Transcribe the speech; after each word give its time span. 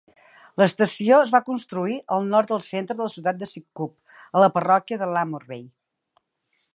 L'estació 0.59 1.19
es 1.25 1.33
va 1.35 1.41
construir 1.49 1.97
al 2.15 2.25
nord 2.31 2.53
del 2.53 2.63
centre 2.69 2.97
de 3.01 3.07
la 3.07 3.13
ciutat 3.17 3.39
de 3.43 3.49
Sidcup, 3.51 3.95
a 4.39 4.43
la 4.45 4.49
parròquia 4.59 5.03
de 5.03 5.11
Lamorbey. 5.13 5.65